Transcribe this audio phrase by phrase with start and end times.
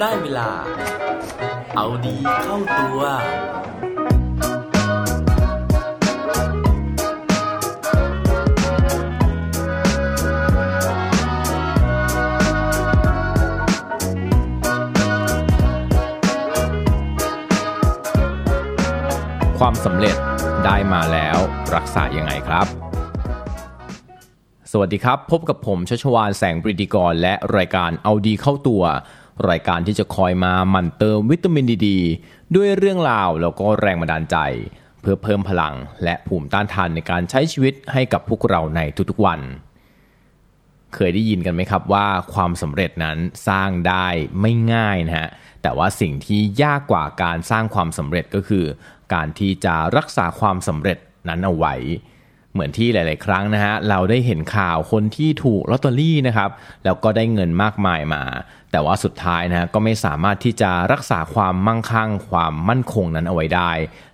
[0.00, 0.50] ได้เวลา
[1.74, 3.00] เอาดีเข้าตัว
[19.58, 20.16] ความสำเร็จ
[20.64, 21.38] ได้มาแล้ว
[21.74, 22.66] รักษายังไงครับ
[24.72, 28.84] สวัสดีครับ พบกับผมชัชวานแสงปริติกร และรายการเอาดีเข้าตัว
[29.50, 31.88] รายการที่จะคอยมาหมั่นเติมวิตามินดีด
[32.54, 34.36] ด้วยเรื่องราวแล้วก็แรงบันดาลใจ
[35.00, 35.74] เพื่อเพิ่มพลัง
[36.04, 38.80] และภูมิต้านทานในการใช้ชีวิตให้กับพวกเราใน
[39.10, 39.40] ทุกๆวัน
[40.94, 44.06] เคยได้ยินกันไหมครับว่าความสำเร็จนั้นสร้างได้
[44.40, 45.28] ไม่ง่ายนะฮะ
[45.62, 48.64] แต่ว่าสิ่งที่ยากกว่าการสร้างความสำเร็จก็คือ
[49.14, 51.74] การที่จะรักษาความสำเร็จนั้นเอาไว้
[52.52, 56.50] เหมือนที่หลาย ๆ ครั้งนะฮะเราได้เห็นข่าวคนที่ถูกลอตเตอรี่นะครับ
[56.84, 58.22] แล้วก็ได้เงินมากมายมา
[58.70, 63.70] แต่ว่าสุดท้ายนะก็ไม่สามารถที่จะรักษาความมั่งคั่ง ความมั่นคงนั้นเอาไว้ได้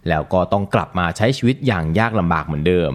[0.09, 2.93] แล้วก็ต้องกลับมาใช้ชีวิตอย่างยากลำบากเหมือนเดิม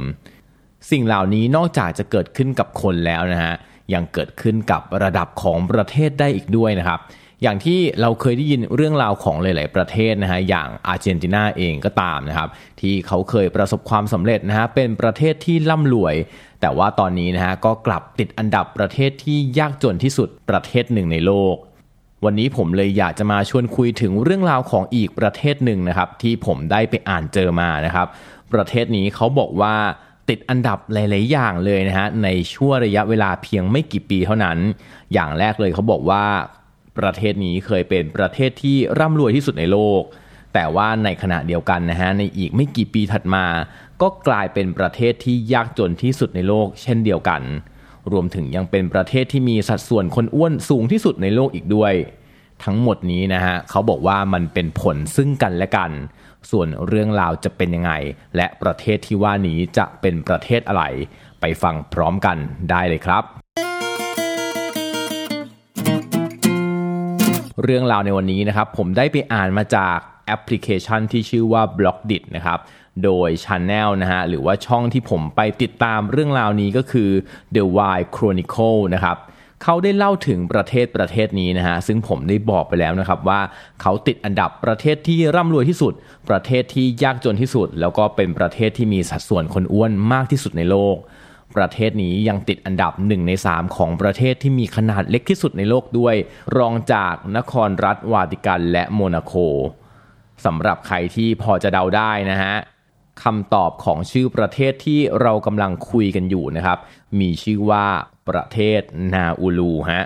[0.91, 3.55] สิ่งเหล่านี้นอกจากจะเกิดขึ้นกับคนแล้วนะฮะ
[3.93, 6.99] ยังเกิดขึ้นกับระดับของประเทศได้อีกด้วยนะครับ
[7.41, 12.49] อย่างที่เราเคยได้ยินเรื่องราวของหลาย ๆ ประเทศนะฮะอย่างอาร์เจนตินาเองก็ตามนะครับ
[12.81, 16.15] ที่เขาเคยประสบความสำเร็จนะฮะเป็นประเทศที่ร่ำรวย
[16.61, 21.55] แต่ว่าตอนนี้นะฮะก็กลับติดอันดับประเทศที่ยากจนที่สุดประเทศหนึ่งในโลก
[22.25, 28.07] วันนี้ผมเลยอยากจะมาชวนคุยถึงเรื่องราวของอีกประเทศหนึ่งนะครับที่ผมได้ไปอ่านเจอมานะครับ
[28.53, 29.75] ประเทศนี้เขาบอกว่า
[30.29, 34.57] ติดอันดับหลาย ๆ อย่างเลยนะฮะในช่วงระยะเวลาเพียงไม่กี่ปีเท่านั้น
[35.13, 36.23] อย่างแรกเลยเขาบอกว่า
[36.99, 40.01] ประเทศนี้เคยเป็นประเทศที่ร่ำรวยที่สุดในโลก
[40.53, 43.45] แต่ว่าในขณะเดียวกันนะฮะในอีกไม่กี่ปีถัดมา
[44.01, 47.41] ก็กลายเป็นประเทศที่ยากจนที่สุดในโลก เช่นเดียวกัน
[48.11, 51.93] รวมถึงยังเป็นประเทศที่มีสัดส่วนคนอ้วนสูงที่สุดในโลกอีกด้วย
[52.63, 55.91] ทั้งหมดนี้นะฮะเขาบอกว่ามันเป็นผลซึ่งกันและกัน
[56.51, 57.91] ส่วนเรื่องราวจะเป็นยังไง
[58.35, 60.83] และประเทศที่ว่านี้จะเป็นประเทศอะไร
[61.41, 62.37] ไปฟังพร้อมกัน
[62.69, 63.23] ได้เลยครับ
[67.63, 72.59] เรื่องราวในวันนี้นะครับ ผมได้ไปอ่านมาจากแอปพลิเคชันที่ชื่อว่า b l o k d i t นะครับ
[73.03, 77.09] โดย Channel นะฮะ หรือว่าช่องที่ผมไปติดตามเรื่องราวนี้ก็คือ
[77.55, 79.17] The Wild Chronicle นะครับ
[79.63, 83.41] เขาได้เล่าถึงประเทศประเทศนี้นะฮะ ซึ่งผมได้บอกไปแล้วนะครับว่า
[83.81, 85.93] เขาติดอันดับประเทศที่ร่ำรวยที่สุด
[86.29, 90.97] ประเทศที่ยากจนที่สุด แล้วก็เป็นประเทศที่มีสัดส่วนคนอ้วนมากที่สุดในโลก
[91.55, 96.15] ประเทศนี้ยังติดอันดับ 1 ใน 3 ของประเทศที่มีขนาดเล็กที่สุดในโลกด้วย
[96.57, 99.33] รองจากนครรัฐวาติกันและโมนาโก
[100.45, 102.55] สำหรับใครที่พอจะเดาได้นะฮะ
[103.23, 106.77] คำตอบของชื่อประเทศที่เรากำลังคุยกันอยู่นะครับ
[107.19, 107.85] มีชื่อว่า
[108.29, 108.81] ประเทศ
[109.13, 110.05] นาอูลูฮะ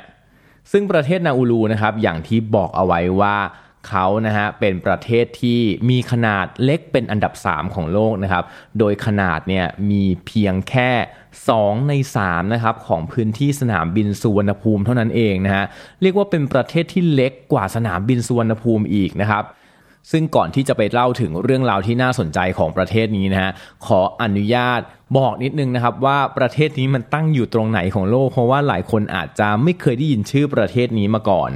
[0.71, 3.35] ซึ่งประเทศนาอูลูนะครับอย่างที่บอกเอาไว้ว่า
[3.87, 8.43] เขานะฮะเป็นประเทศที่มีขนาดเล็กเป็นอันดับ 3 ของโลกนะครับ
[8.79, 10.91] โดยขนาดเนี่ยมีเพียงแค่
[11.43, 11.93] 2 ใน
[12.23, 15.65] 3นะครับของพื้นที่สนามบินสุวรรณภูมิเท่านั้นเองนะฮะ
[16.01, 19.45] เรียกว่าเป็นประเทศที่เล็กกว่าสนามบินสุวรรณภูมิอีกนะครับ
[20.11, 23.51] ซึ่งก่อนที่จะไปเล่าถึงเรื่องราวที่น่าสนใจของประเทศนี้นะฮะ
[23.85, 24.81] ขออนุญาต
[25.17, 31.51] บอกนิดนึงนะครับว่าประเทศนี้มันตั้งอยู่ตรงไหนของโลก เพราะว่าหลายคนอาจจะไม่เคยได้ยินชื่อประเทศนี้มาก่อน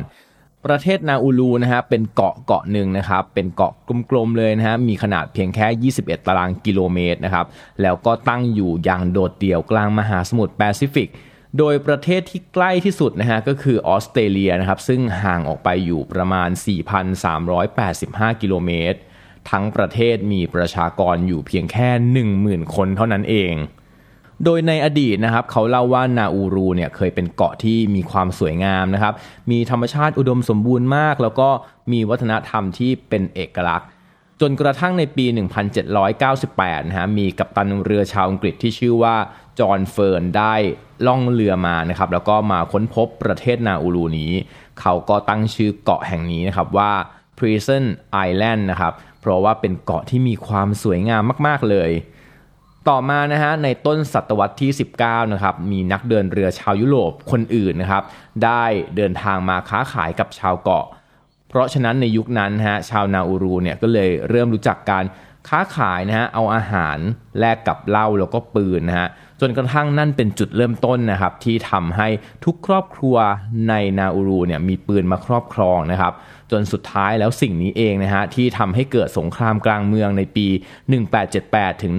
[0.66, 3.72] ประเทศนาอูลูนะฮะเป็นเกาะเกาะหนึ่งนะครับ เป็นเกาะ
[4.10, 7.46] กลมๆเลยนะฮะมีขนาดเพียงแค่ 21 ตารางกิโลเมตรนะครับ
[7.82, 11.10] แล้วก็ตั้งอยู่อย่างโดดเดี่ยวกลางมหาสมุทรแปซิฟิก
[11.58, 16.50] โดยประเทศที่ใกล้ที่สุดนะฮะก็คือออสเตรเลียนะครับ ซึ่งห่างออกไปอยู่ประมาณ
[17.66, 19.00] 4,385 กิโลเมตร
[19.50, 21.90] ทั้งประเทศมีประชากรอยู่เพียงแค่
[22.34, 23.54] 10,000 คนเท่านั้นเอง
[24.46, 29.14] โดยในอดีตนะครับเขาเล่าว่านาอูรูเนี่ยเคยเป็นเกาะที่มีความสวยงามนะครับ
[29.52, 31.50] มีธรรมชาติอุดมสมบูรณ์มาก แล้วก็
[31.92, 33.90] มีวัฒนธรรมที่เป็นเอกลักษณ์
[34.42, 35.26] จนกระทั่งในปี
[36.08, 39.16] 1798 นะฮะมีกัปตันเรือชาวอังกฤษที่ชื่อว่า
[39.60, 40.56] จอห์นเฟิร์นได้
[41.08, 44.32] ล่องเรือมานะครับแล้วก็มาค้นพบประเทศนาอูรูนี้
[44.80, 46.92] เขาก็ตั้งชื่อเกาะแห่งนี้นะครับว่า
[47.38, 47.86] Prison
[48.28, 51.92] Island นะครับเพราะว่าเป็นเกาะที่มีความสวยงามมาก ๆเลย
[52.90, 54.72] ต่อมานะฮะในต้นศตวรรษที่
[55.04, 58.04] 19นะครับมีนักเดินเรือชาวยุโรปคนอื่นนะครับ
[58.44, 58.64] ได้
[58.96, 60.86] เดินทางมาค้าขายกับชาวเกาะ
[61.50, 65.04] เพราะฉะนั้นในยุคนั้นฮะชาวนาอูรูเนี่ยก็เลยเริ่มรู้จักการ
[65.50, 66.98] ค้าขายนะฮะเอาอาหาร
[67.40, 69.08] แลกกับเหล้าแล้วก็ปืนนะฮะ
[69.42, 72.08] จนกระทั่งนั่นเป็นจุดเริ่มต้นนะครับที่ทำให้
[72.46, 73.18] ทุกครอบครัว
[73.70, 76.14] ในนาอูรูเนี่ยมีปืนมาครอบครองนะครับ
[76.52, 80.48] จนสุดท้ายแล้วสิ่งนี้เองนะฮะที่ทำให้เกิดสงครามกลางเมืองในปี
[81.16, 81.94] 1878 ถึง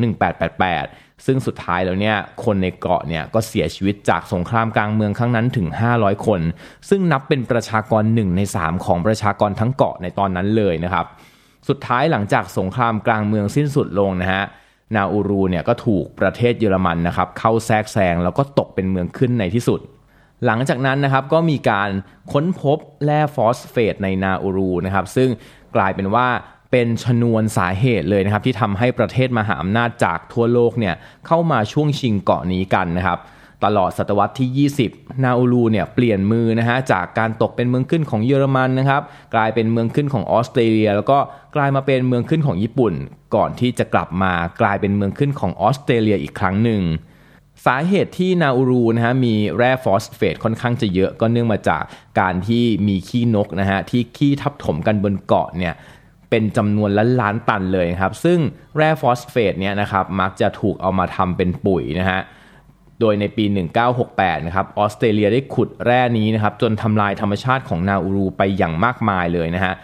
[0.58, 6.40] 1888 ซึ่งสุดท้ายแล้วเนี่ยคนในเกาะเนี่ยก็เสียชีวิตจากสงครามกลางเมืองครั้งนั้นถึง 500 คน
[6.88, 11.06] ซึ่งนับเป็นประชากรหนึ่งใน 3 ของประชากรทั้งเกาะในตอนนั้นเลยนะครับ
[11.68, 14.44] สุดท้ายหลังจากสงครามกลางเมืองสิ้นสุดลงนะฮะ
[14.96, 19.80] นาอูรูเนี่ยก็ถูกประเทศเยอรมันนะครับเข้าแทรกแซงแล้วก็ตกเป็นเมืองขึ้นในที่สุด
[20.46, 21.90] หลังจากนั้นนะครับก็มีการ
[22.32, 25.28] ค้นพบแร่ฟอสเฟตในนาอูรูนะครับซึ่ง
[25.76, 26.26] กลายเป็นว่า
[26.70, 30.94] เป็นชนวนสาเหตุเลยนะครับที่ทำให้ประเทศมหาอำนาจจากทั่วโลกเนี่ย
[31.26, 33.18] เข้ามาช่วงชิงเกาะนี้กันนะครับ
[33.64, 39.02] ตลอดศตวรรษที่ 20 นาอูรูเนี่ยเปลี่ยนมือนะฮะจากการตกเป็นเมืองขึ้นของเยอรมันนะครับ
[39.34, 41.18] กลายเป็นเมืองขึ้นของออสเตรเลีย แล้วก็
[41.56, 42.94] กลายมาเป็นเมืองขึ้นของญี่ปุ่น
[43.34, 46.82] ก่อนที่จะกลับมากลายเป็นเมืองขึ้นของออสเตรเลียอีกครั้งหนึ่ง
[47.66, 51.82] สาเหตุที่นาอูรูนะฮะมีแร่ฟอสเฟตค่อนข้างจะเยอะก็เนื่องมาจาก
[52.20, 55.74] การที่มีขี้นกนะฮะที่ขี้ทับถมกันบนเกาะเนี่ย
[56.30, 58.38] เป็นจำนวนล้านล้านตันเลยครับ ซึ่ง
[58.76, 62.20] แร่ฟอสเฟตเนี่ยนะครับมักจะถูกเอามาทำเป็นปุ๋ยนะฮะ
[63.00, 63.44] โดยในปี
[63.96, 69.74] 1968 นะครับออสเตรเลียได้ขุดแร่นี้นะครับจนทำลายธรรมชาติของนาอูรูไปอย่างมากมายเลยนะฮะ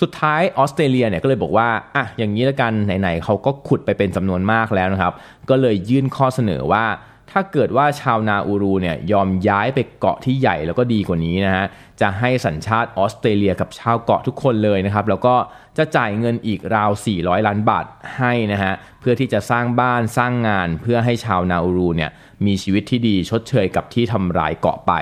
[0.00, 5.12] สุดท้ายออสเตรเลียเนี่ยก็เลยบอกว่าอะอย่างนี้แล้วกันไหนๆเขาก็ขุดไปเป็นจำนวนมากแล้วนะครับ
[5.50, 6.84] ก็เลยยื่นข้อเสนอว่า
[7.32, 11.64] ถ้าเกิดว่าชาวนาอูรูเนี่ยยอมย้ายไปเกาะที่ใหญ่แล้วก็ดีกว่านี้นะฮะ
[12.00, 15.34] จะให้สัญชาติออสเตรเลียกับชาวเกาะทุกคนเลยนะครับ แล้วก็
[15.78, 17.86] จะจ่ายเงินอีกราว 400 ล้านบาท
[18.18, 22.10] ให้นะฮะ เพื่อที่จะสร้างบ้านสร้างงาน เพื่อให้ชาวนาอูรูเนี่ย
[22.46, 24.92] มีชีวิตที่ดีชดเชยกับที่ทำร้ายเกาะไป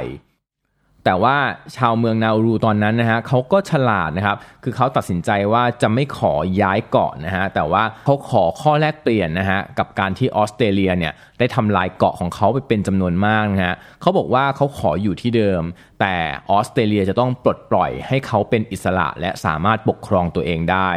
[1.05, 1.37] แต่ว่า
[1.77, 15.63] ชาวเมืองนารูตอนนั้นนะฮะเขาก็ฉลาดนะครับ คือเขาตัดสินใจว่าจะไม่ขอย้ายเกาะนะฮะ แต่ว่าเขาขอข้อแลกเปลี่ยนนะฮะกับการที่ออสเตรเลียเนี่ยได้ทำลายเกาะของเขาไปเป็นจำนวนมากนะฮะเขาบอกว่าเขาขออยู่ที่เดิม
[16.01, 16.15] แต่
[16.51, 20.91] ออสเตรเลียจะต้องปลดปล่อยให้เขาเป็นอิสระและสามารถปกครองตัวเองได้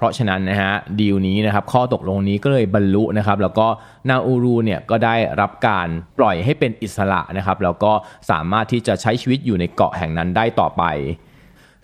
[0.00, 3.66] เพราะฉะนั้นนะฮะดีลนี้นะครับข้อตกลงนี้ก็เลยบรรลุนะครับแล้วก็
[4.08, 5.88] นาอูรูเนี่ยก็ได้รับการ
[6.18, 7.92] ปล่อยให้เป็นอิสระนะครับแล้วก็
[8.30, 10.82] สามารถที่จะใช้ชีวิตอยู่ในเกาะแห่งนั้นได้ต่อไป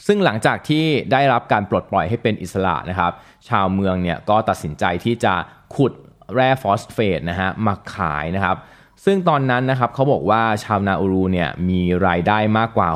[0.06, 3.12] ซึ่งหลังจากที่ได้รับการปลดปล่อยให้เป็นอิสระนะครับ
[3.48, 5.34] ชาวเมืองเนี่ยก็ตัดสินใจที่จะ
[5.74, 5.92] ขุด
[6.34, 8.56] แร่ฟอสเฟตนะฮะมาขายนะครับ
[9.04, 12.90] ซึ่งตอนนั้นนะครับเขาบอกว่าชาวนาอูรูเนี่ยมีรายได้มากกว่า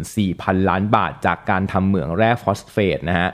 [0.00, 3.28] 64,000 ล้านบาทจากการทำเหมืองแร่ฟอสเฟตนะฮะ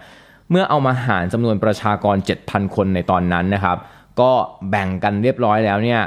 [0.50, 3.78] เมื่อเอามาหารจำนวนประชากร 7,000 คนในตอนนั้นนะครับ
[4.20, 4.32] ก็
[4.70, 6.00] แบ่งกันเรียบร้อยแล้วเนี่ย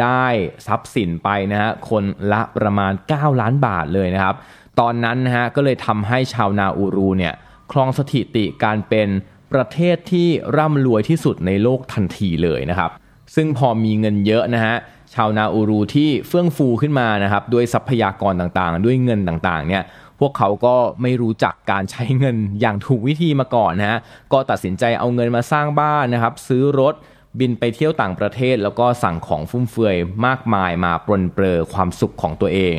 [0.00, 0.26] ได้
[0.66, 4.34] ทรัพย์สินไปนะฮะคนละประมาณ 9 ล้านบาทเลยนะครับ
[4.80, 7.34] ตอนนั้นนะฮะก็เลยทำให้ชาวนาอูรูเนี่ย
[7.72, 9.08] ครองสถิติการเป็น
[9.52, 12.90] ประเทศที่ร่ำรวยที่สุดในโลกทันทีเลยนะครับ
[13.34, 14.74] ซึ่งพอมีเงินเยอะนะฮะ
[15.14, 19.82] ชาวนาอูรูที่เฟื่องฟูขึ้นมานะครับด้วยทรัพยากรต่างๆ ด้วยเงินต่างๆเนี่ย
[20.20, 23.98] พวกเขาก็ไม่รู้จักการใช้เงินอย่างถูกวิธีมาก่อนนะฮะ
[24.32, 26.94] ก็ตัดสินใจเอาเงินมาสร้างบ้านนะครับ ซื้อรถ
[27.40, 29.96] บินไปเที่ยวต่างประเทศ แล้วก็สั่งของฟุ่มเฟือย
[30.26, 32.78] มากมายมาปรนเปรอความสุขของตัวเอง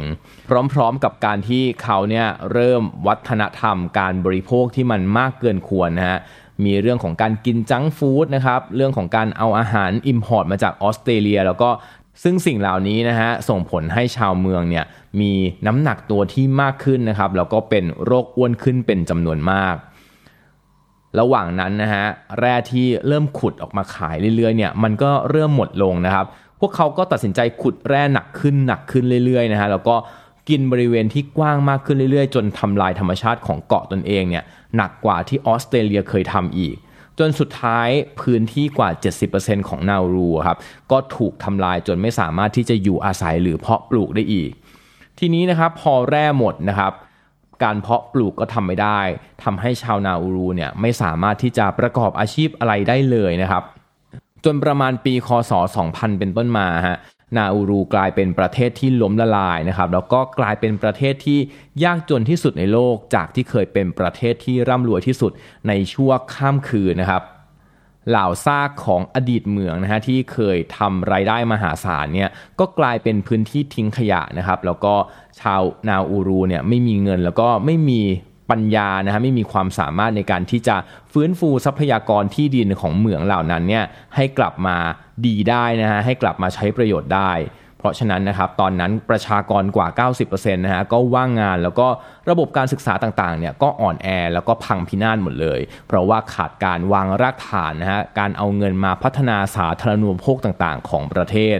[0.73, 6.19] พร้อมๆกับการที่เขาเนี่ยเริ่มวัฒนธรรมการบริโภคที่มันมากเกินควรนะฮะ
[6.65, 11.69] มีเรื่องของการกิน junk food นะครับ เรื่องของการเอาอาหาร import มาจากออสเตรเลีย แล้วก็
[12.23, 14.85] ซึ่งสิ่งเหล่านี้นะฮะส่งผลให้ชาวเมืองเนี่ย
[15.21, 15.31] มี
[15.67, 19.75] น้ำหนักตัวที่มากขึ้นนะครับแล้วก็เป็นโรคอ้วนขึ้นเป็นจำนวนมาก
[21.19, 22.05] ระหว่างนั้นนะฮะ
[22.39, 26.25] แร่ที่เริ่มขุดออกมาขายเรื่อยๆเนี่ยมันก็เริ่มหมดลงนะครับ
[26.59, 29.95] พวกเขาก็ตัดสินใจขุดแร่หนักขึ้นหนักขึ้นเรื่อยๆนะฮะแล้วก็
[30.49, 34.43] กินบริเวณที่กว้างมากขึ้นเรื่อยๆ จนทำลายธรรมชาติของเกาะตนเองเนี่ย
[34.75, 36.75] หนักกว่าที่ออสเตรเลียเคยทำอีก
[37.19, 37.89] จนสุดท้าย
[38.21, 38.89] พื้นที่กว่า
[39.29, 40.57] 70%ของนารูครับ
[40.91, 44.51] ก็ถูกทำลายจนไม่สามารถที่จะอยู่อาศัยหรือเพาะปลูกได้อีก
[45.19, 46.93] ทีนี้นะครับพอแร่หมดนะครับ
[47.63, 48.99] การเพาะปลูกก็ทำไม่ได้
[49.43, 53.63] ทำให้ชาวนาอูรูเนี่ยไม่สามารถที่จะประกอบอาชีพอะไรได้เลยนะครับ
[54.45, 55.51] จนประมาณปีคศ
[55.85, 56.97] 2000 เป็นต้นมาฮะ
[57.37, 61.39] นาอูรูกลายเป็นประเทศที่ล้มละลายนะครับแล้วก็กลายเป็นประเทศที่
[61.83, 65.31] ยากจนที่สุดในโลก จากที่เคยเป็นประเทศที่ร่ำรวยที่สุด
[65.67, 67.23] ในชั่วข้ามคืนนะครับ
[68.09, 74.93] เหล่าซากของอดีตเมืองนะฮะที่เคยทำรายได้มหาศาลเนี่ยก็กลายเป็นพื้นที่ทิ้งขยะนะครับ แล้วก็
[75.41, 78.01] ชาวนาอูรูเนี่ยไม่มีเงินแล้วก็ไม่มี
[78.51, 80.75] ปัญญานะฮะไม่มีความสามารถในการที่จะ
[81.13, 84.77] ฟื้นฟูทรัพยากรที่ดินของเหมืองเหล่านั้นเนี่ยให้กลับมา
[85.25, 87.33] ดีได้นะฮะให้กลับมาใช้ประโยชน์ได้
[87.79, 89.87] เพราะฉะนั้นนะครับตอนนั้นประชากรกว่า
[90.21, 91.87] 90%นะฮะก็ว่างงานแล้วก็
[92.29, 101.59] ระบบการศึกษาต่างๆเนี่ยก็อ่อนแอแล้วก็พังพินาศหมดเลย เพราะว่าขาดการวางรากฐานนะฮะการเอาเงินมาพัฒนาสาธารณูปโภคต่างๆ ของประเทศ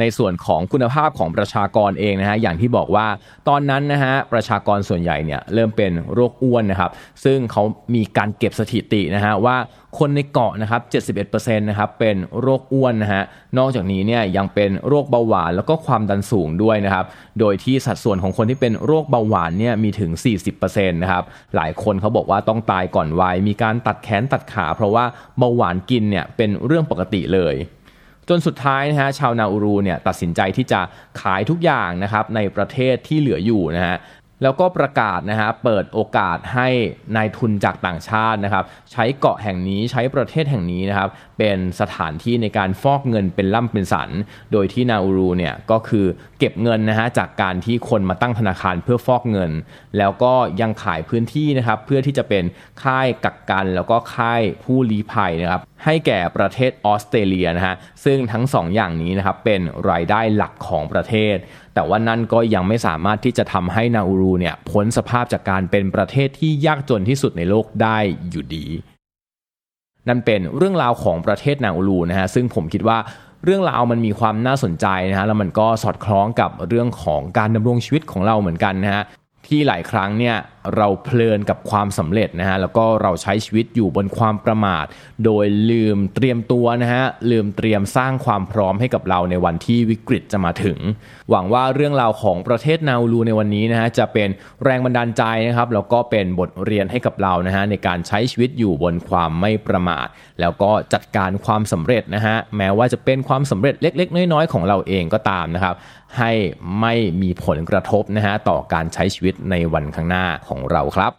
[0.00, 3.06] ในส่วนของคุณภาพของประชากรเองนะฮะอย่างที่บอกว่า
[3.48, 6.90] ตอนนั้นนะฮะประชากรส่วนใหญ่เนี่ยเริ่มเป็นโรคอ้วนนะครับ
[7.24, 7.62] ซึ่งเขา
[7.94, 9.56] มีการเก็บสถิตินะฮะว่า
[9.98, 10.82] คนในเกาะนะครับ
[11.30, 13.22] 71%นะครับเป็นโรคอ้วนนะฮะ
[13.58, 17.04] นอกจากนี้เนี่ยยังเป็นโรคเบาหวานแล้วก็ความดันสูงด้วยนะครับ
[17.40, 20.10] โดยที่สัดส่วนของคนที่เป็นโรคเบาหวานเนี่ยมีถึง
[20.52, 21.24] 40%นะครับ
[21.56, 25.04] หลายคนเขาบอกว่าต้องตายก่อนวัย มีการตัดแขนตัดขา เพราะว่า
[25.38, 27.54] เบาหวานกินเนี่ยเป็นเรื่องปกติเลย
[28.28, 30.80] จนสุดท้ายนะฮะชาวนาอูรูเนี่ยตัดสินใจที่จะ
[31.20, 33.98] ขายทุกอย่างนะครับในประเทศที่เหลืออยู่นะฮะ
[34.42, 36.68] แล้วก็ประกาศนะฮะเปิดโอกาสให้
[37.16, 41.08] นายทุนจากต่างชาตินะครับ ใช้เกาะแห่งนี้ใช้ประเทศแห่งนี้นะครับ
[41.38, 44.10] เป็นสถานที่ในการฟอกเงินเป็นล่ำเป็นสัน
[44.52, 46.06] โดยที่นาอูรูเนี่ยก็คือ
[46.38, 49.52] เก็บเงินนะฮะจากการที่คนมาตั้งธนาคารเพื่อฟอกเงิน
[49.98, 52.44] แล้วก็ยังขายพื้นที่นะครับ เพื่อที่จะเป็น
[52.82, 61.36] ค่ายกักกัน แล้วก็ค่ายผู้ลี้ภัยนะครับ ให้แก่ประเทศออสเตรเลียนะฮะซึ่งทั้งสองอย่างนี้นะครับเป็นรายได้หลักของประเทศ
[61.74, 67.98] แต่ว่านั่นก็ยังไม่สามารถที่จะทำให้นาอูรูเนี่ยพ้นสภาพจากการเป็นประเทศที่ยากจนที่สุดในโลกได้
[68.30, 68.66] อยู่ดี
[70.08, 72.98] นั่นเป็นเรื่องราวของประเทศนาอูรูนะฮะซึ่งผมคิดว่า
[73.44, 79.02] เรื่องราวมันมีความน่าสนใจนะฮะแล้วมันก็สอดคล้องกับเรื่องของการดำรงชีวิตของเราเหมือนกันนะฮะ
[79.46, 80.34] ที่หลายครั้งเนี่ย
[80.76, 84.86] เราเพลินกับความสำเร็จนะฮะแล้วก็เราใช้ชีวิตอยู่บนความประมาท
[85.24, 90.78] โดยลืมเตรียมตัวนะฮะลืมเตรียมสร้างความพร้อมให้กับเราในวันที่วิกฤตจะมาถึง
[91.30, 94.28] หวังว่าเรื่องราวของประเทศนาอูรูในวันนี้นะฮะจะเป็น
[94.64, 100.06] แรงบันดาลใจนะครับแล้วก็เป็นบทเรียนให้กับเรานะฮะในการใช้ชีวิตอยู่บนความไม่ประมาท
[100.40, 105.76] แล้วก็จัดการความสำเร็จนะฮะแม้ว่าจะเป็นความสำเร็จเล็ก ๆ น้อยๆของเราเองก็ตามนะครับ
[106.18, 106.32] ให้
[106.80, 111.12] ไม่มีผลกระทบนะฮะต่อการใช้ชีวิตในวันข้างหน้าของเราครับ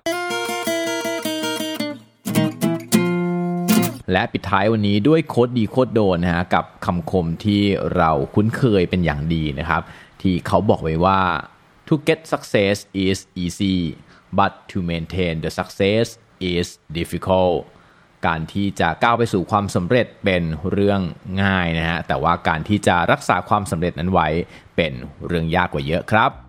[4.12, 7.62] และปิดท้ายวันนี้ด้วยโคดดีโคดโดนนะฮะกับคำคมที่
[7.96, 9.82] เราคุ้นเคยเป็นอย่างดีนะครับ
[10.22, 11.22] ที่เขาบอกไว้ว่า
[11.88, 13.78] to get success is easy
[14.38, 16.06] but to maintain the success
[16.54, 16.68] is
[16.98, 17.58] difficult
[18.28, 21.02] การที่จะก้าวไปสู่ความสำเร็จเป็นเรื่อง
[21.44, 24.28] ง่ายนะฮะ แต่ว่าการที่จะรักษาความสำเร็จนั้นไว้
[24.76, 24.94] เป็น
[25.28, 26.49] เรื่องยากกว่าเยอะครับ